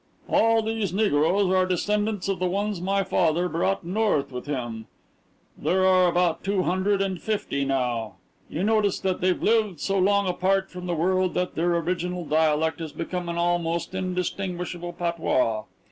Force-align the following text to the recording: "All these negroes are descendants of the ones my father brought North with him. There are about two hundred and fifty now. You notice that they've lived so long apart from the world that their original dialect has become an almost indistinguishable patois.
"All 0.27 0.63
these 0.63 0.91
negroes 0.91 1.53
are 1.53 1.67
descendants 1.67 2.27
of 2.27 2.39
the 2.39 2.47
ones 2.47 2.81
my 2.81 3.03
father 3.03 3.47
brought 3.47 3.85
North 3.85 4.31
with 4.31 4.47
him. 4.47 4.87
There 5.55 5.85
are 5.85 6.07
about 6.09 6.43
two 6.43 6.63
hundred 6.63 7.03
and 7.03 7.21
fifty 7.21 7.65
now. 7.65 8.15
You 8.49 8.63
notice 8.63 8.99
that 9.01 9.21
they've 9.21 9.39
lived 9.43 9.79
so 9.79 9.99
long 9.99 10.27
apart 10.27 10.71
from 10.71 10.87
the 10.87 10.95
world 10.95 11.35
that 11.35 11.53
their 11.53 11.75
original 11.75 12.25
dialect 12.25 12.79
has 12.79 12.93
become 12.93 13.29
an 13.29 13.37
almost 13.37 13.93
indistinguishable 13.93 14.93
patois. 14.93 15.65